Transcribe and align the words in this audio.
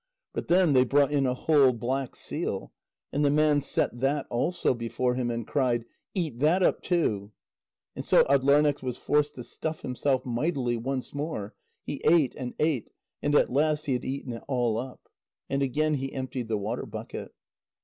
But 0.33 0.47
then 0.47 0.73
they 0.73 0.83
brought 0.83 1.11
in 1.11 1.27
a 1.27 1.35
whole 1.35 1.73
black 1.73 2.15
seal. 2.15 2.73
And 3.13 3.23
the 3.23 3.29
man 3.29 3.61
set 3.61 3.99
that 3.99 4.25
also 4.31 4.73
before 4.73 5.13
him, 5.13 5.29
and 5.29 5.45
cried: 5.45 5.85
"Eat 6.15 6.39
that 6.39 6.63
up 6.63 6.81
too." 6.81 7.33
And 7.95 8.03
so 8.03 8.23
Atdlarneq 8.23 8.81
was 8.81 8.97
forced 8.97 9.35
to 9.35 9.43
stuff 9.43 9.83
himself 9.83 10.25
mightily 10.25 10.75
once 10.75 11.13
more. 11.13 11.53
He 11.83 12.01
ate 12.03 12.33
and 12.35 12.55
ate, 12.59 12.89
and 13.21 13.35
at 13.35 13.53
last 13.53 13.85
he 13.85 13.93
had 13.93 14.03
eaten 14.03 14.33
it 14.33 14.41
all 14.47 14.79
up. 14.79 15.07
And 15.51 15.61
again 15.61 15.93
he 15.93 16.11
emptied 16.11 16.47
the 16.47 16.57
water 16.57 16.87
bucket. 16.87 17.31